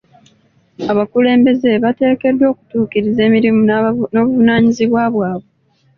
Abakulembeze 0.91 1.69
bateekeddwa 1.83 2.45
okutuukiriza 2.53 3.21
emirimu 3.27 3.61
n'obuvunaanyizibwa 4.13 5.03
bwabwe. 5.13 5.47